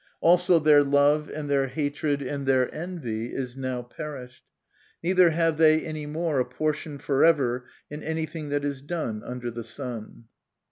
Also 0.19 0.57
their 0.57 0.81
love, 0.83 1.29
and 1.29 1.47
their 1.47 1.67
hatred, 1.67 2.23
and 2.23 2.47
their 2.47 2.73
envy, 2.73 3.27
is 3.27 3.55
now 3.55 3.83
perished; 3.83 4.41
neither 5.03 5.29
have 5.29 5.57
they 5.59 5.85
any 5.85 6.07
more 6.07 6.39
a 6.39 6.43
por 6.45 6.73
tion 6.73 6.97
forever 6.97 7.65
in 7.87 8.01
anything 8.01 8.49
that 8.49 8.65
is 8.65 8.81
done 8.81 9.21
under 9.23 9.51
the 9.51 9.63
sun." 9.63 10.23